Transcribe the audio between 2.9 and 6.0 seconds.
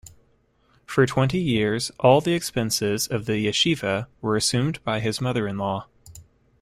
of the yeshiva were assumed by his mother-in-law.